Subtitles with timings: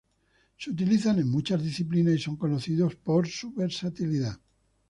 [0.57, 4.39] Se utilizan en muchas disciplinas y son conocidos por su versatilidad.